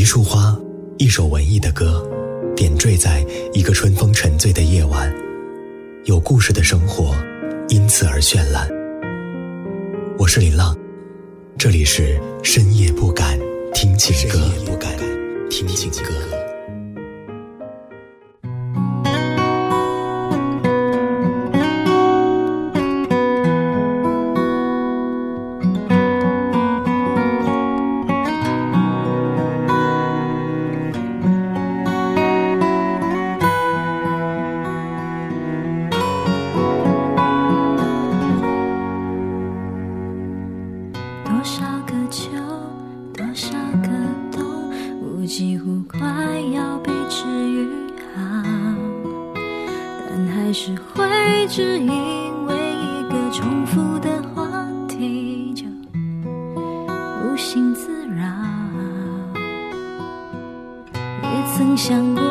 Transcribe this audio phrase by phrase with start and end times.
[0.00, 0.58] 一束花，
[0.96, 2.02] 一首文艺的歌，
[2.56, 5.12] 点缀在一个春风沉醉的夜晚，
[6.06, 7.14] 有故事的生活
[7.68, 8.66] 因此而绚烂。
[10.16, 10.74] 我是林浪，
[11.58, 13.38] 这里是深夜不敢
[13.74, 14.38] 听情歌。
[14.38, 14.96] 深夜不敢
[15.50, 16.39] 听情歌。
[61.62, 62.22] 曾想过，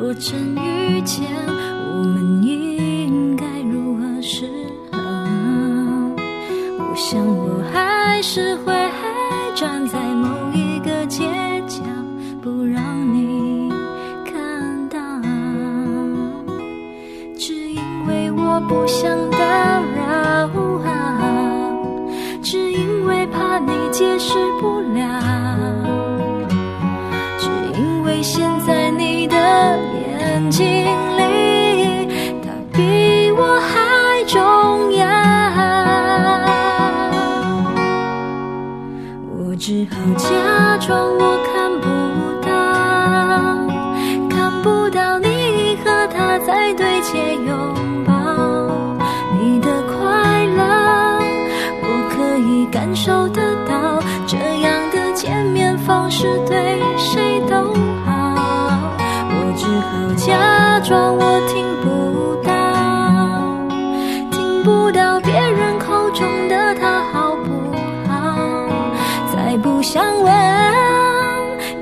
[0.00, 1.22] 若真遇见，
[1.92, 4.50] 我们应该如何是
[4.90, 4.98] 好？
[6.76, 8.74] 我想我还是会
[9.54, 11.30] 站在某一个街
[11.68, 11.82] 角，
[12.42, 12.82] 不让
[13.14, 13.70] 你
[14.24, 14.98] 看到，
[17.38, 17.76] 只因
[18.08, 19.31] 为我不想。
[64.64, 68.92] 不到别人口中的他好不好？
[69.32, 70.32] 再不想问，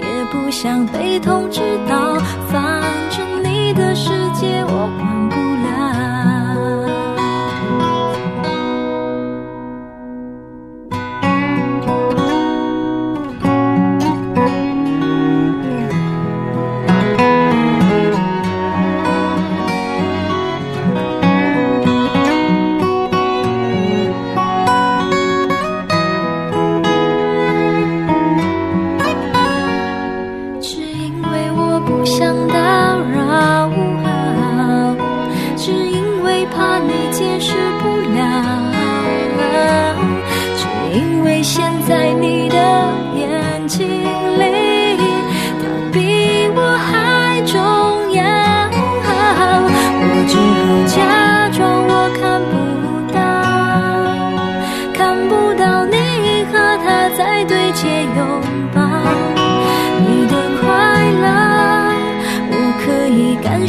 [0.01, 2.17] 也不想被通知到。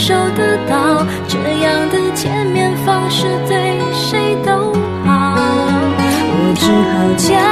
[0.04, 4.74] 受得到这样的见面方式，对谁都
[5.06, 5.36] 好。
[6.32, 7.51] 我只好将。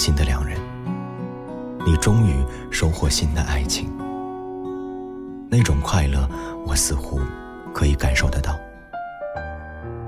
[0.00, 0.58] 新的两人，
[1.84, 2.32] 你终于
[2.70, 3.86] 收获新的爱情，
[5.50, 6.26] 那种快乐，
[6.66, 7.20] 我似乎
[7.74, 8.54] 可以感受得到。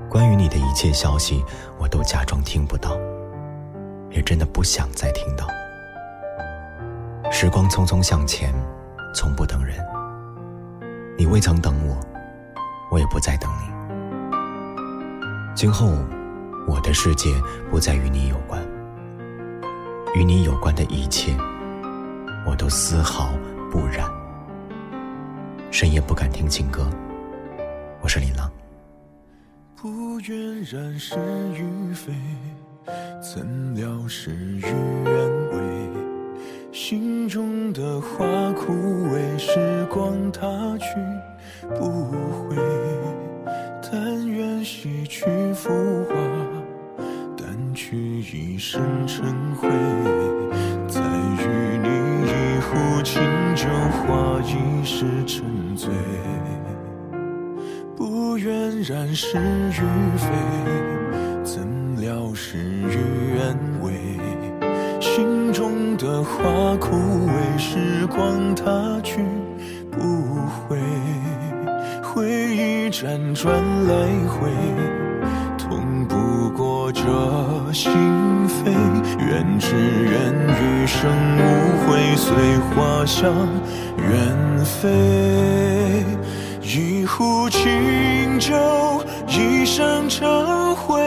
[0.09, 1.45] 关于你的一切消息，
[1.77, 2.97] 我都假装听不到，
[4.09, 5.45] 也真的不想再听到。
[7.31, 8.51] 时光匆匆向前，
[9.13, 9.77] 从不等人。
[11.19, 11.95] 你未曾等我，
[12.89, 15.53] 我也不再等你。
[15.53, 15.95] 今后，
[16.67, 17.29] 我的世界
[17.69, 18.59] 不再与你有关。
[20.15, 21.35] 与你有关的一切，
[22.45, 23.29] 我都丝毫
[23.71, 24.07] 不染。
[25.71, 26.87] 深夜不敢听情歌。
[27.99, 28.49] 我是林浪。
[29.75, 31.15] 不愿染是
[31.57, 32.13] 与非，
[33.19, 35.89] 怎料事与愿违。
[36.71, 38.71] 心中的花枯
[39.15, 40.85] 萎，时光它去
[41.75, 42.55] 不回。
[43.91, 45.23] 但愿洗去
[45.55, 45.71] 浮
[46.03, 46.32] 华。
[48.21, 49.23] 许一生尘
[49.55, 49.69] 灰，
[50.87, 51.89] 再与你
[52.25, 53.21] 一壶清
[53.55, 53.65] 酒，
[54.07, 55.89] 话一世沉醉。
[57.95, 59.81] 不愿染是与
[60.17, 60.31] 非，
[61.43, 61.67] 怎
[62.01, 62.97] 料事与
[63.35, 63.91] 愿违。
[64.99, 66.95] 心中的花枯
[67.27, 69.19] 萎，时光它去
[69.91, 69.99] 不
[70.47, 70.77] 回，
[72.01, 73.93] 回忆辗转来
[74.27, 75.02] 回。
[77.03, 77.09] 舍
[77.73, 77.91] 心
[78.47, 78.71] 扉，
[79.19, 81.43] 愿只愿余生无
[81.83, 82.33] 悔，随
[82.69, 83.29] 花香
[83.97, 84.89] 远飞。
[86.61, 88.55] 一壶清酒，
[89.27, 90.97] 一生尘灰。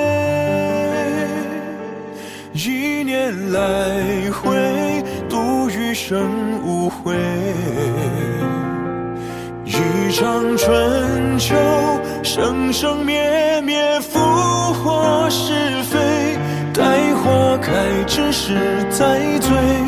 [2.53, 6.21] 一念来回，度余生
[6.63, 7.15] 无悔。
[9.65, 11.55] 一场春秋，
[12.23, 13.46] 生生灭。
[18.17, 18.57] 只是
[18.91, 19.86] 在醉。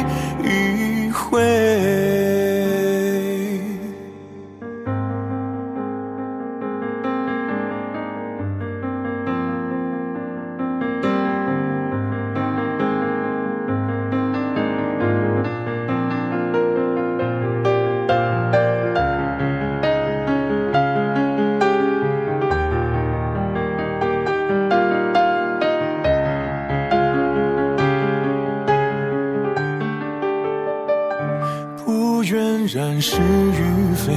[32.75, 34.13] 然是与非，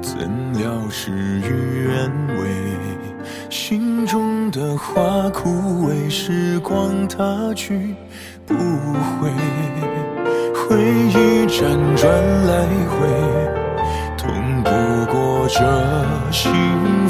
[0.00, 0.16] 怎
[0.56, 2.46] 料事与愿违？
[3.50, 7.92] 心中的花枯萎，时光它去
[8.46, 9.30] 不回。
[10.54, 12.12] 回忆辗转
[12.46, 13.08] 来回，
[14.16, 14.30] 痛
[14.62, 15.58] 不过这
[16.30, 16.52] 心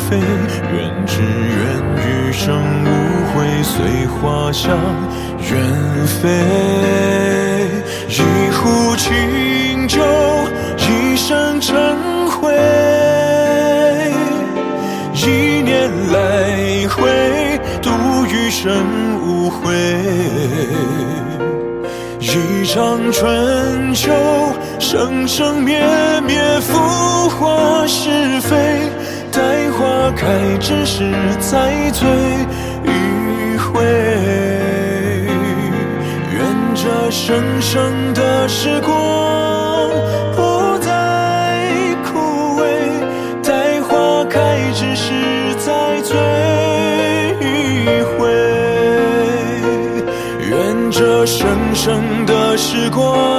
[0.09, 0.17] 扉。
[0.23, 2.57] 愿只愿余生
[2.87, 4.75] 无悔，随花香
[5.53, 7.67] 远飞。
[8.09, 9.60] 一壶清。
[9.91, 12.49] 就一生成灰；
[15.17, 17.91] 一念来回，度
[18.25, 18.71] 余生
[19.27, 19.67] 无悔。
[22.21, 24.13] 一场春秋，
[24.79, 25.81] 生生灭
[26.25, 28.79] 灭，浮华是非。
[29.33, 29.41] 待
[29.73, 30.29] 花开
[30.61, 31.11] 之时，
[31.41, 32.09] 再醉
[32.85, 33.83] 一回。
[36.33, 36.41] 愿
[36.77, 39.40] 这生生的时光。
[52.93, 53.30] 过。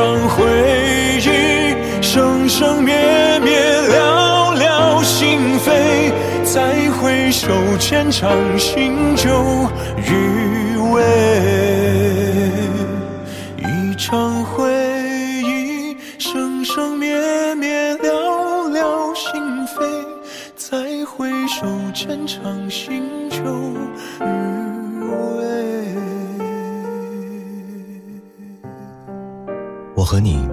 [0.00, 0.46] 一场回
[1.18, 2.94] 忆，生生灭
[3.40, 6.10] 灭，了了心扉。
[6.42, 9.30] 再回首，浅尝心酒
[9.98, 11.02] 余味。
[13.58, 14.72] 一场回
[15.44, 19.34] 忆，生生灭灭，了了心
[19.66, 19.82] 扉。
[20.56, 23.44] 再回首，浅尝心酒
[24.22, 25.69] 余味。
[30.10, 30.44] 和你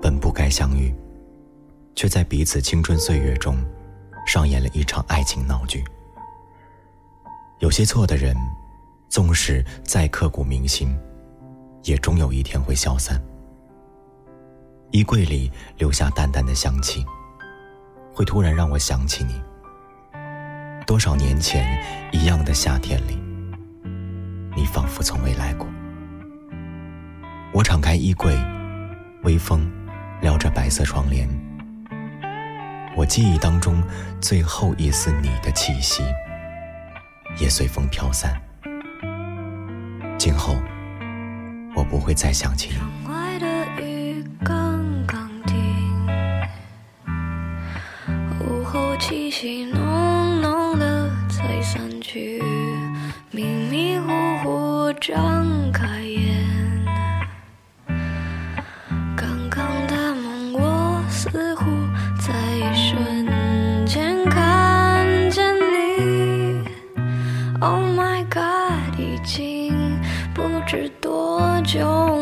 [0.00, 0.94] 本不该相遇，
[1.96, 3.56] 却在彼此青春岁月中，
[4.24, 5.82] 上演了一场爱情闹剧。
[7.58, 8.36] 有些错的人，
[9.08, 10.96] 纵使再刻骨铭心，
[11.82, 13.20] 也终有一天会消散。
[14.92, 17.04] 衣柜里留下淡淡的香气，
[18.14, 19.42] 会突然让我想起你。
[20.86, 23.20] 多少年前，一样的夏天里，
[24.54, 25.66] 你仿佛从未来过。
[27.52, 28.38] 我敞开衣柜。
[29.22, 29.68] 微风
[30.22, 31.28] 撩着白色窗帘，
[32.96, 33.82] 我记忆当中
[34.20, 36.02] 最后一丝你的气息，
[37.38, 38.36] 也随风飘散。
[40.18, 40.56] 今后，
[41.74, 42.76] 我不会再想起你。
[71.72, 72.19] 就。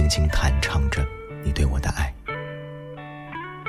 [0.00, 1.06] 轻轻弹唱着
[1.44, 2.10] 你对我的爱，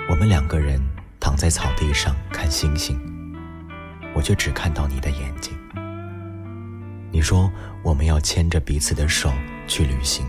[0.10, 0.82] 我们两个人
[1.20, 2.98] 躺在草地上看星星，
[4.16, 5.54] 我却只看到你的眼睛。
[7.12, 7.52] 你说
[7.84, 9.30] 我们要牵着彼此的手
[9.68, 10.26] 去旅行，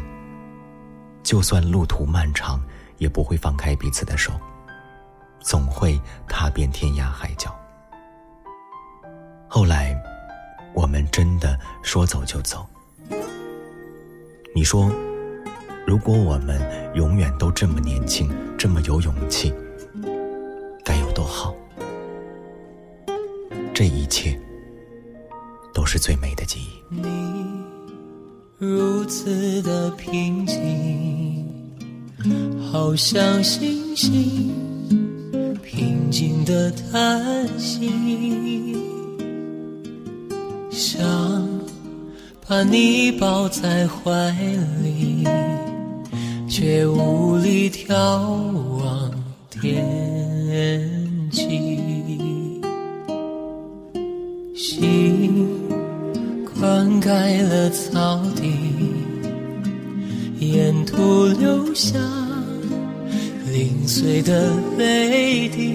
[1.23, 2.61] 就算路途漫长，
[2.99, 4.33] 也不会放开彼此的手，
[5.39, 5.97] 总会
[6.29, 7.55] 踏遍天涯海角。
[9.47, 9.97] 后来，
[10.75, 12.67] 我们真的说走就走。
[14.53, 14.91] 你说。
[15.87, 16.61] 如果我们
[16.95, 19.53] 永远都这么年轻，这么有勇气，
[20.85, 21.55] 该有多好？
[23.75, 24.39] 这一切
[25.75, 26.95] 都是最美的记忆。
[26.95, 27.47] 你
[28.59, 31.47] 如此的平静，
[32.71, 34.53] 好像星星
[35.63, 37.91] 平静的叹息，
[40.71, 41.01] 想
[42.49, 44.13] 把你抱在怀
[44.83, 45.25] 里。
[46.53, 47.95] 却无力眺
[48.77, 49.11] 望
[49.49, 49.83] 天
[51.31, 51.49] 际，
[54.55, 55.49] 心
[56.61, 58.53] 灌溉了草地，
[60.41, 61.97] 沿途留下
[63.51, 65.73] 零碎的泪滴，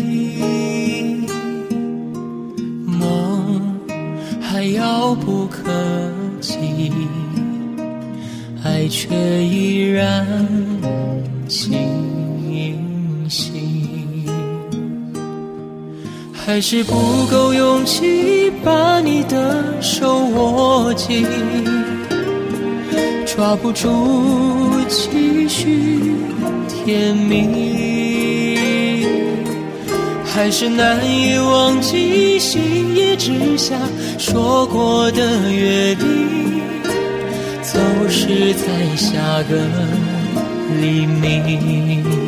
[2.86, 3.79] 梦
[4.39, 5.74] 还遥不可
[6.39, 6.91] 及，
[8.63, 9.10] 爱却
[9.43, 10.67] 依然。
[16.48, 21.27] 还是不够勇气把你的手握紧，
[23.25, 26.16] 抓不住继续
[26.70, 29.06] 甜蜜，
[30.24, 33.75] 还是难以忘记星夜之下
[34.18, 36.06] 说过的约定，
[37.62, 37.77] 总
[38.10, 39.18] 失在下
[39.50, 39.68] 个
[40.82, 42.26] 黎明。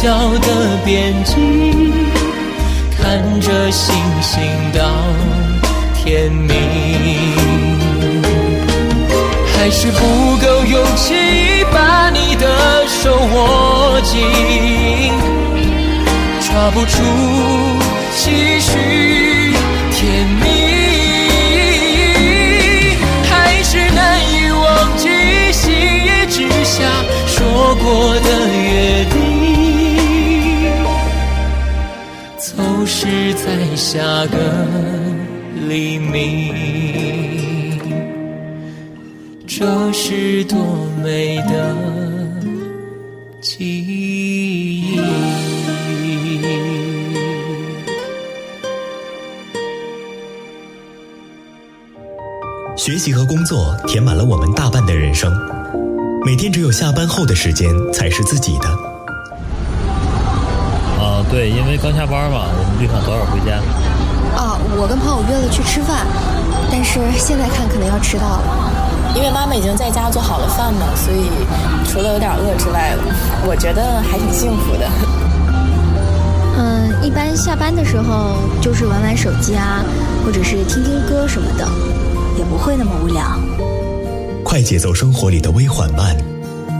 [0.00, 0.08] 角
[0.42, 1.34] 的边际，
[2.96, 4.40] 看着星星
[4.72, 4.80] 到
[5.92, 6.54] 天明，
[9.56, 9.98] 还是不
[10.36, 14.22] 够勇气把你的手握紧，
[16.48, 17.02] 抓不住
[18.14, 19.52] 继续
[19.90, 20.44] 甜蜜，
[23.28, 25.08] 还是难以忘记
[25.52, 26.84] 心夜之下
[27.26, 28.57] 说过的。
[32.90, 33.98] 是在下
[34.28, 34.66] 个
[35.68, 37.78] 黎明，
[39.46, 40.56] 这是多
[41.04, 41.76] 美的
[43.42, 44.96] 记忆。
[52.74, 55.30] 学习和工作填满了我们大半的人生，
[56.24, 58.97] 每天只有下班后的时间才是自己的。
[61.30, 63.60] 对，因为刚下班嘛，我们就想早点回家。
[64.34, 66.06] 啊，我跟朋友约了去吃饭，
[66.72, 71.28] 但是现在看可能要迟到了，因为妈妈已经在家做好了饭嘛，所以
[71.84, 72.96] 除了有点饿之外，
[73.46, 74.88] 我觉得还挺幸福的。
[76.56, 79.84] 嗯，一般下班的时候就是玩玩手机啊，
[80.24, 81.68] 或者是听听歌什么的，
[82.38, 83.22] 也不会那么无聊。
[84.42, 86.16] 快节奏生活里的微缓慢，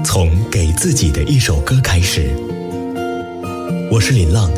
[0.02, 2.47] 从给自己的一首歌开始。
[3.90, 4.50] 我是林浪，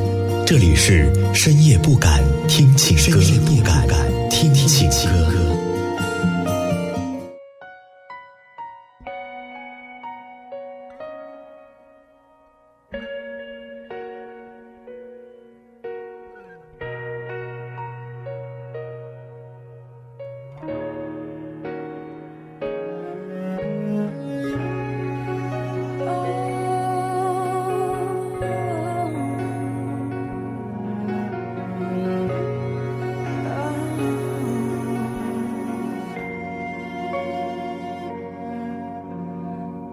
[0.45, 3.21] 这里是深夜不敢听情歌。
[3.21, 3.81] 深夜不敢
[4.29, 5.50] 听情歌。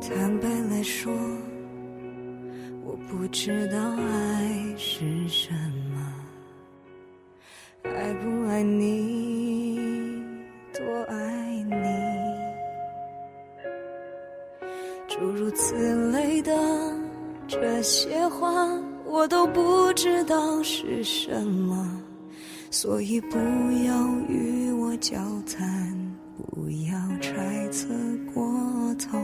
[0.09, 1.11] 坦白来说，
[2.85, 5.51] 我不知道爱是什
[5.93, 6.01] 么，
[7.83, 10.15] 爱不爱你，
[10.73, 11.83] 多爱你，
[15.09, 15.75] 诸如此
[16.13, 16.55] 类的
[17.45, 18.49] 这些话，
[19.03, 22.01] 我都不知道是什么，
[22.71, 23.37] 所以不
[23.85, 25.67] 要与我交谈，
[26.53, 27.85] 不要揣测
[28.33, 28.45] 过
[28.95, 29.19] 头。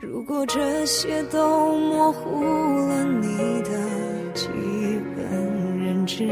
[0.00, 2.40] 如果这些都模糊
[2.88, 3.70] 了你的
[4.32, 4.46] 基
[5.16, 6.24] 本认知，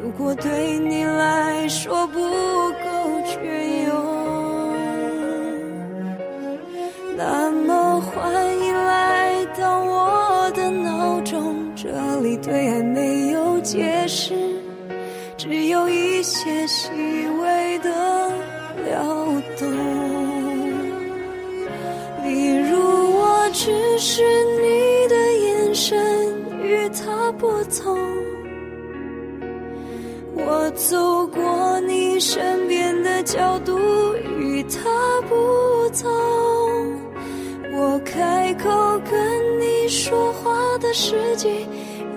[0.00, 4.76] 如果对你来说不够隽永，
[7.16, 11.88] 那么欢迎来到我的脑中，这
[12.20, 14.34] 里对爱没有解释，
[15.36, 16.90] 只有一些希
[17.26, 17.33] 望。
[23.66, 24.20] 只是
[24.60, 25.96] 你的眼神
[26.62, 27.48] 与他不
[27.82, 27.96] 同，
[30.36, 33.72] 我走过你身边的角度
[34.38, 35.34] 与他不
[35.98, 36.10] 同，
[37.72, 41.48] 我开口跟你说话的时机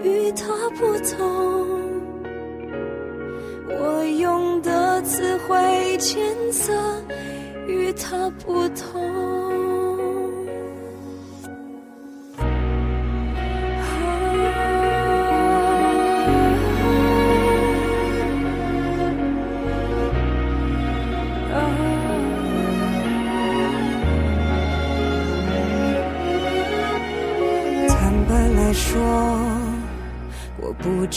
[0.04, 1.88] 与他不同，
[3.70, 6.20] 我用的词汇艰
[6.52, 6.74] 涩
[7.70, 9.47] 与他不同。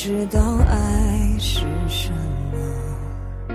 [0.02, 2.08] 知道爱是什
[2.50, 3.54] 么，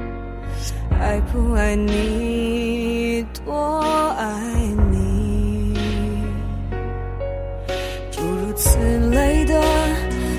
[0.99, 3.79] 爱不爱你，多
[4.15, 4.53] 爱
[4.91, 5.73] 你。
[8.11, 8.77] 诸如此
[9.09, 9.59] 类的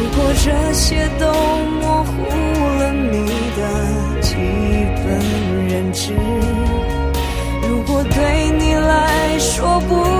[0.00, 2.12] 如果这些都模糊
[2.78, 4.36] 了你的基
[4.96, 6.12] 本认知，
[7.68, 10.17] 如果对你来说不。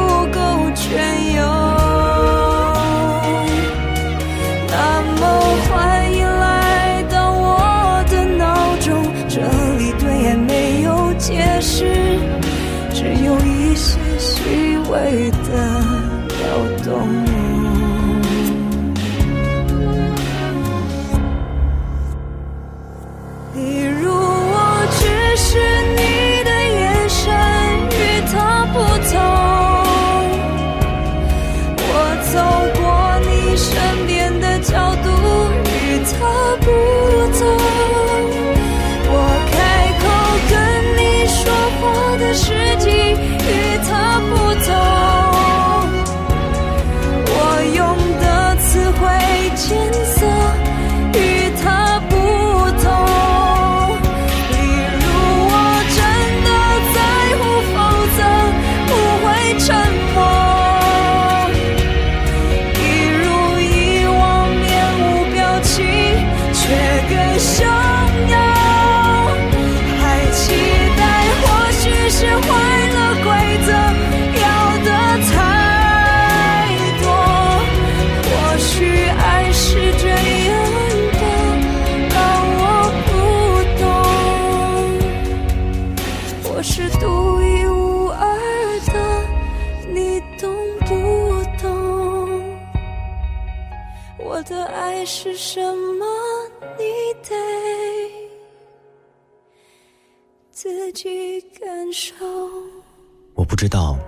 [103.35, 103.99] 我不知道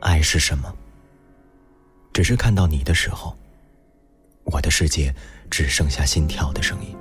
[0.00, 0.70] 爱是什么，
[2.12, 3.34] 只是看到你的时候，
[4.44, 5.14] 我的世界
[5.50, 6.94] 只剩下心跳的声音。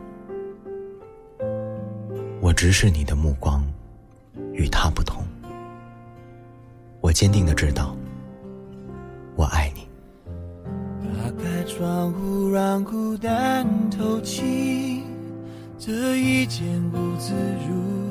[2.39, 3.61] 我直视你的目光，
[4.53, 5.21] 与他不同。
[7.01, 7.93] 我坚定的知道，
[9.35, 9.85] 我爱你。
[11.19, 15.03] 打开窗户，让孤单透气，
[15.77, 17.33] 这一间屋子，
[17.67, 18.10] 如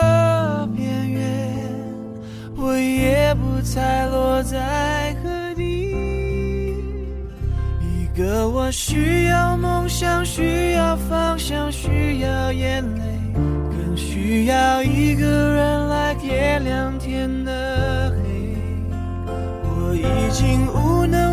[3.63, 5.91] 才落在何地？
[7.79, 13.01] 一个我需要梦想，需要方向，需要眼泪，
[13.35, 18.55] 更需要一个人来点亮天的黑。
[19.63, 21.30] 我已经无能。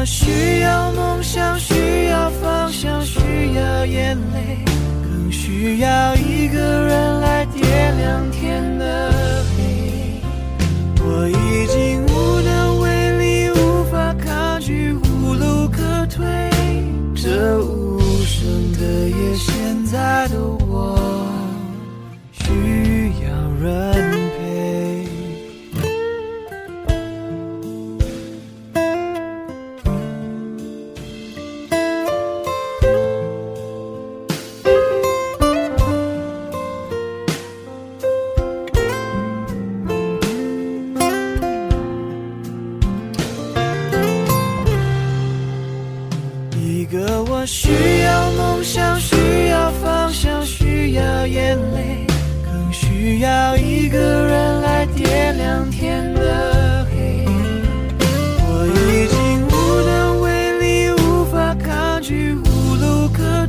[0.00, 3.18] 我需要梦想，需要方向，需
[3.56, 4.62] 要眼泪，
[5.02, 7.07] 更需要一个人。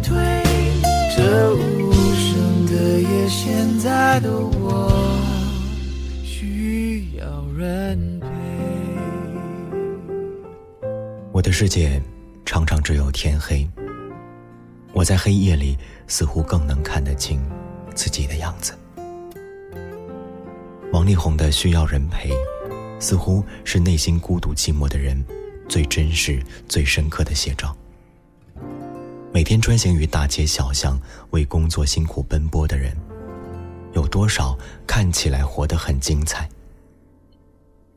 [0.02, 1.22] 这
[1.54, 4.94] 无声的夜，现在的我
[6.24, 8.28] 需要人陪。
[11.32, 12.02] 我的世界
[12.46, 13.68] 常常只有天黑，
[14.94, 17.42] 我在黑夜里似乎更能看得清
[17.94, 18.72] 自己的样子。
[20.94, 22.30] 王力宏的《需要人陪》，
[23.00, 25.22] 似乎是内心孤独寂寞的人
[25.68, 27.76] 最真实、最深刻的写照。
[29.32, 32.98] 每天穿行于大街小巷为工作辛苦奔波的人，
[33.94, 36.50] 有多少看起来活得很精彩，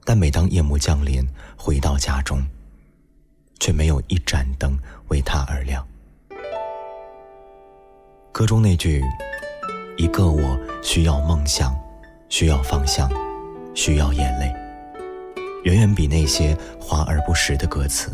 [0.05, 2.43] 但每当夜幕降临回到家中，
[3.61, 5.87] 却没有一盏灯为他而亮。
[8.31, 9.03] 歌中那句
[9.97, 11.75] “一个我需要梦想，
[12.29, 13.11] 需要方向，
[13.75, 14.53] 需要眼泪”，
[15.65, 18.13] 远远比那些华而不实的歌词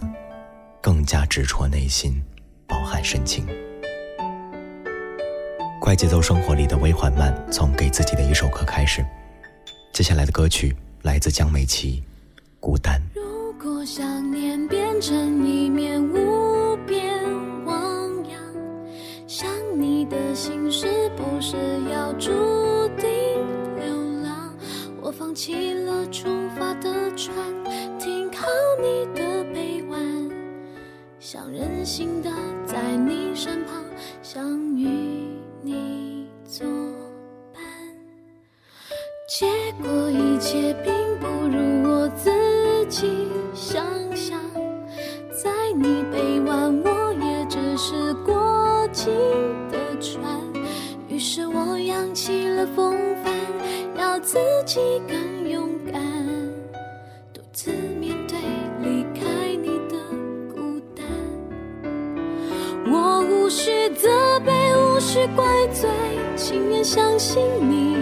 [0.80, 2.22] 更加直戳内心。
[2.68, 3.44] 饱含深情，
[5.80, 9.02] 快节奏生活里的微缓慢，从给自己的一首歌开始。
[9.94, 12.00] 接下来的歌曲来自江美琪，
[12.60, 13.00] 《孤单》。
[13.14, 17.10] 如果想念变成一面无边
[17.64, 17.74] 汪
[18.28, 18.38] 洋，
[19.26, 21.56] 想你的心是不是
[21.90, 22.30] 要注
[22.98, 23.06] 定
[23.80, 24.52] 流浪？
[25.00, 27.34] 我放弃了出发的船，
[27.98, 28.46] 停靠
[28.82, 29.37] 你的。
[31.30, 32.30] 想任性的
[32.66, 33.84] 在你身旁，
[34.22, 34.42] 想
[34.78, 34.88] 与
[35.60, 36.66] 你作
[37.52, 37.60] 伴。
[39.28, 39.44] 结
[39.82, 42.32] 果一切并不如我自
[42.88, 43.84] 己想
[44.16, 44.40] 象，
[45.30, 49.04] 在你背弯我也只是过境
[49.70, 50.24] 的船。
[51.08, 53.30] 于是我扬起了风帆，
[54.00, 55.37] 要自己跟。
[63.48, 65.88] 无需责备，无需怪罪，
[66.36, 67.96] 情愿相信你。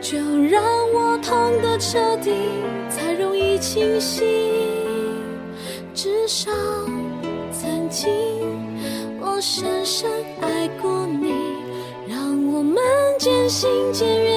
[0.00, 0.62] 就让
[0.94, 2.32] 我痛得彻底，
[2.88, 4.26] 才容易清醒。
[5.94, 6.50] 至少
[7.52, 8.10] 曾经
[9.20, 11.34] 我深深爱过你，
[12.08, 12.74] 让我们
[13.18, 14.35] 渐行渐远。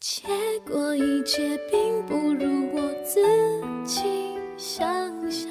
[0.00, 0.22] 结
[0.66, 3.18] 果一切并不如我自
[3.84, 4.02] 己
[4.58, 4.82] 想
[5.30, 5.48] 象，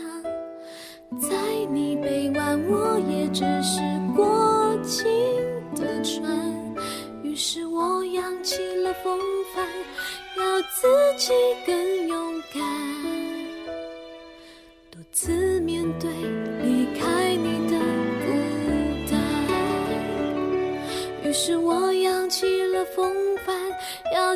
[1.20, 1.28] 在
[1.72, 3.80] 你背弯，我也只是
[4.16, 5.04] 过境
[5.74, 6.76] 的船。
[7.24, 9.20] 于是我扬起了风
[9.54, 9.68] 帆，
[10.38, 11.34] 要自己
[11.66, 12.35] 更勇。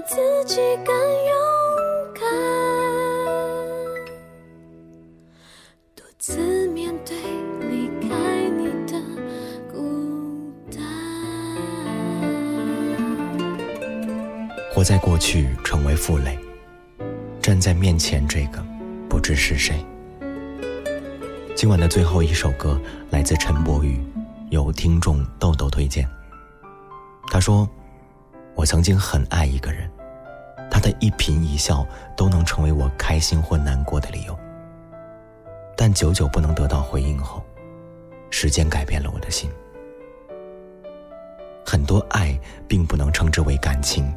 [0.06, 1.36] 自自己更勇
[2.14, 2.22] 敢，
[5.94, 6.02] 独
[6.72, 7.14] 面对
[7.70, 8.16] 离开
[8.50, 8.96] 你的
[9.70, 10.80] 孤单。
[14.74, 16.40] 活在过去成为负累，
[17.42, 18.66] 站在面前这个
[19.10, 19.76] 不知是谁。
[21.56, 24.00] 今晚的最后一首歌来自陈柏宇，
[24.50, 26.08] 由听众豆豆推荐。
[27.28, 27.68] 他说。
[28.60, 29.90] 我曾经很爱一个人，
[30.70, 34.38] 他的一颦一笑都能成为我开心或难过的理由。
[35.78, 37.42] 但久久不能得到回应后，
[38.30, 39.50] 时间改变了我的心。
[41.66, 44.14] 很多爱并不能称之为感情，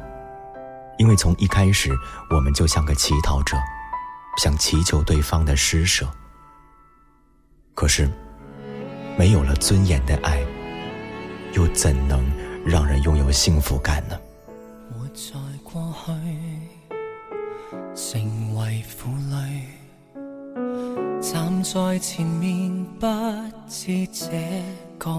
[0.97, 1.89] 因为从一开始，
[2.29, 3.55] 我们就像个乞讨者，
[4.41, 6.05] 想祈求对方的施舍。
[7.75, 8.09] 可是，
[9.17, 10.43] 没有了尊严的爱，
[11.53, 12.29] 又怎能
[12.65, 14.19] 让人拥有幸福感呢？
[21.73, 23.07] 在前面不
[23.67, 24.29] 知这
[24.99, 25.09] 个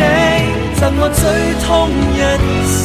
[0.77, 1.21] 赠我最
[1.63, 1.65] 痛
[2.17, 2.19] 一
[2.67, 2.79] 丝，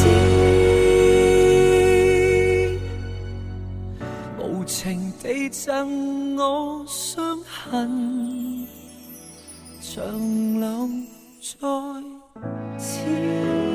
[4.39, 4.75] 无情
[5.21, 5.65] 地赠
[6.37, 6.41] 我
[6.87, 7.05] 伤
[7.45, 7.65] 痕，
[9.81, 9.93] 长
[10.59, 10.65] 留
[12.77, 13.66] 在。